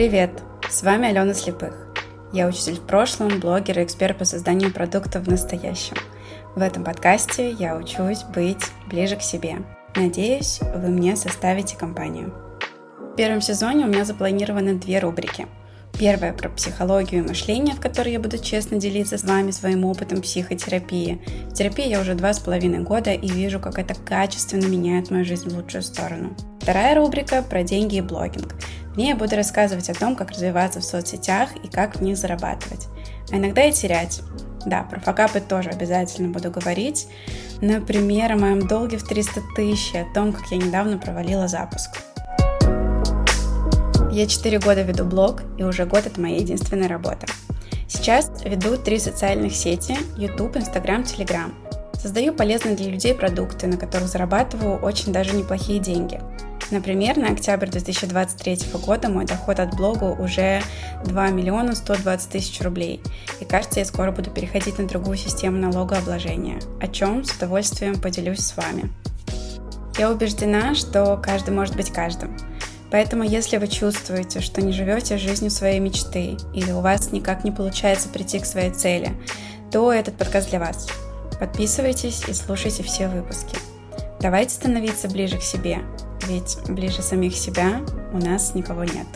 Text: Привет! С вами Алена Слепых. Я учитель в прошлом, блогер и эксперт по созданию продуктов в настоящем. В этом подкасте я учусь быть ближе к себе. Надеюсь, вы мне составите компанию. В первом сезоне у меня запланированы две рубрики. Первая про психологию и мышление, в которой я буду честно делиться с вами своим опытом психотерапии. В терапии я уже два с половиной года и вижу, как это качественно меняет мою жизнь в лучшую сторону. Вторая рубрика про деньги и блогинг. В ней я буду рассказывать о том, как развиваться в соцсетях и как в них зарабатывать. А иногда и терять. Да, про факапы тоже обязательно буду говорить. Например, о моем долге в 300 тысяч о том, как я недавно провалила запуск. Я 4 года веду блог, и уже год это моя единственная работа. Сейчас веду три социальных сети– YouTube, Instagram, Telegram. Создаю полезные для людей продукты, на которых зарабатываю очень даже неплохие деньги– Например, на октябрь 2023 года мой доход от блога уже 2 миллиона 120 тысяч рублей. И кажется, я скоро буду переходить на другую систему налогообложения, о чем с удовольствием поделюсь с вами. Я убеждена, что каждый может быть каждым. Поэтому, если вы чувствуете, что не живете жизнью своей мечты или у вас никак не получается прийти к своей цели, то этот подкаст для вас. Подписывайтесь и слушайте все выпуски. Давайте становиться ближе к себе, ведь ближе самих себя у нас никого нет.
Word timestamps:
Привет! 0.00 0.30
С 0.66 0.82
вами 0.82 1.08
Алена 1.08 1.34
Слепых. 1.34 1.74
Я 2.32 2.46
учитель 2.46 2.76
в 2.76 2.86
прошлом, 2.86 3.38
блогер 3.38 3.80
и 3.80 3.84
эксперт 3.84 4.16
по 4.16 4.24
созданию 4.24 4.72
продуктов 4.72 5.26
в 5.26 5.30
настоящем. 5.30 5.94
В 6.56 6.62
этом 6.62 6.84
подкасте 6.84 7.50
я 7.50 7.76
учусь 7.76 8.22
быть 8.22 8.64
ближе 8.86 9.16
к 9.16 9.20
себе. 9.20 9.58
Надеюсь, 9.94 10.60
вы 10.74 10.88
мне 10.88 11.16
составите 11.16 11.76
компанию. 11.76 12.32
В 13.12 13.14
первом 13.14 13.42
сезоне 13.42 13.84
у 13.84 13.88
меня 13.88 14.06
запланированы 14.06 14.72
две 14.72 15.00
рубрики. 15.00 15.46
Первая 15.98 16.32
про 16.32 16.48
психологию 16.48 17.22
и 17.22 17.28
мышление, 17.28 17.74
в 17.74 17.80
которой 17.80 18.14
я 18.14 18.20
буду 18.20 18.38
честно 18.38 18.78
делиться 18.78 19.18
с 19.18 19.24
вами 19.24 19.50
своим 19.50 19.84
опытом 19.84 20.22
психотерапии. 20.22 21.20
В 21.50 21.52
терапии 21.52 21.86
я 21.86 22.00
уже 22.00 22.14
два 22.14 22.32
с 22.32 22.38
половиной 22.38 22.78
года 22.78 23.12
и 23.12 23.28
вижу, 23.28 23.60
как 23.60 23.78
это 23.78 23.94
качественно 23.94 24.64
меняет 24.64 25.10
мою 25.10 25.26
жизнь 25.26 25.50
в 25.50 25.54
лучшую 25.54 25.82
сторону. 25.82 26.34
Вторая 26.58 26.94
рубрика 26.94 27.42
про 27.42 27.62
деньги 27.64 27.96
и 27.96 28.00
блогинг. 28.00 28.54
В 28.92 28.96
ней 28.96 29.10
я 29.10 29.16
буду 29.16 29.36
рассказывать 29.36 29.88
о 29.88 29.94
том, 29.94 30.16
как 30.16 30.32
развиваться 30.32 30.80
в 30.80 30.84
соцсетях 30.84 31.50
и 31.62 31.68
как 31.68 31.96
в 31.96 32.02
них 32.02 32.16
зарабатывать. 32.16 32.88
А 33.30 33.36
иногда 33.36 33.64
и 33.64 33.72
терять. 33.72 34.20
Да, 34.66 34.82
про 34.82 34.98
факапы 34.98 35.40
тоже 35.40 35.70
обязательно 35.70 36.28
буду 36.28 36.50
говорить. 36.50 37.06
Например, 37.60 38.32
о 38.32 38.36
моем 38.36 38.66
долге 38.66 38.98
в 38.98 39.04
300 39.04 39.42
тысяч 39.54 39.94
о 39.94 40.12
том, 40.12 40.32
как 40.32 40.50
я 40.50 40.56
недавно 40.56 40.98
провалила 40.98 41.46
запуск. 41.46 41.90
Я 44.10 44.26
4 44.26 44.58
года 44.58 44.82
веду 44.82 45.04
блог, 45.04 45.42
и 45.56 45.62
уже 45.62 45.86
год 45.86 46.06
это 46.06 46.20
моя 46.20 46.38
единственная 46.38 46.88
работа. 46.88 47.26
Сейчас 47.88 48.30
веду 48.44 48.76
три 48.76 48.98
социальных 48.98 49.54
сети– 49.54 49.96
YouTube, 50.16 50.56
Instagram, 50.56 51.02
Telegram. 51.02 51.52
Создаю 51.94 52.34
полезные 52.34 52.74
для 52.74 52.90
людей 52.90 53.14
продукты, 53.14 53.68
на 53.68 53.76
которых 53.76 54.08
зарабатываю 54.08 54.80
очень 54.80 55.12
даже 55.12 55.36
неплохие 55.36 55.78
деньги– 55.78 56.20
Например, 56.70 57.16
на 57.16 57.30
октябрь 57.30 57.68
2023 57.68 58.58
года 58.86 59.08
мой 59.08 59.24
доход 59.24 59.58
от 59.58 59.74
блога 59.74 60.04
уже 60.04 60.62
2 61.04 61.30
миллиона 61.30 61.74
120 61.74 62.30
тысяч 62.30 62.60
рублей. 62.60 63.00
И 63.40 63.44
кажется, 63.44 63.80
я 63.80 63.84
скоро 63.84 64.12
буду 64.12 64.30
переходить 64.30 64.78
на 64.78 64.86
другую 64.86 65.16
систему 65.16 65.58
налогообложения, 65.58 66.60
о 66.80 66.86
чем 66.86 67.24
с 67.24 67.32
удовольствием 67.32 68.00
поделюсь 68.00 68.40
с 68.40 68.56
вами. 68.56 68.90
Я 69.98 70.10
убеждена, 70.10 70.74
что 70.76 71.20
каждый 71.20 71.50
может 71.50 71.74
быть 71.74 71.90
каждым. 71.90 72.36
Поэтому, 72.90 73.22
если 73.22 73.56
вы 73.56 73.68
чувствуете, 73.68 74.40
что 74.40 74.62
не 74.62 74.72
живете 74.72 75.18
жизнью 75.18 75.50
своей 75.50 75.80
мечты 75.80 76.36
или 76.54 76.70
у 76.72 76.80
вас 76.80 77.12
никак 77.12 77.44
не 77.44 77.50
получается 77.50 78.08
прийти 78.08 78.38
к 78.38 78.46
своей 78.46 78.70
цели, 78.70 79.12
то 79.70 79.92
этот 79.92 80.16
подкаст 80.16 80.50
для 80.50 80.60
вас. 80.60 80.88
Подписывайтесь 81.38 82.24
и 82.28 82.32
слушайте 82.32 82.82
все 82.82 83.08
выпуски. 83.08 83.69
Давайте 84.20 84.54
становиться 84.54 85.08
ближе 85.08 85.38
к 85.38 85.42
себе, 85.42 85.78
ведь 86.26 86.58
ближе 86.68 87.00
самих 87.00 87.34
себя 87.34 87.80
у 88.12 88.18
нас 88.18 88.54
никого 88.54 88.84
нет. 88.84 89.06